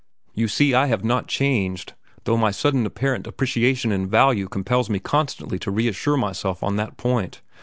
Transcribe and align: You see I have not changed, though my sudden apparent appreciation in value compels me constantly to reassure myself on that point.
You 0.33 0.47
see 0.47 0.73
I 0.73 0.87
have 0.87 1.03
not 1.03 1.27
changed, 1.27 1.93
though 2.23 2.35
my 2.35 2.49
sudden 2.49 2.87
apparent 2.87 3.27
appreciation 3.27 3.91
in 3.91 4.09
value 4.09 4.47
compels 4.47 4.89
me 4.89 4.97
constantly 4.97 5.59
to 5.59 5.69
reassure 5.69 6.17
myself 6.17 6.63
on 6.63 6.75
that 6.77 6.97
point. 6.97 7.39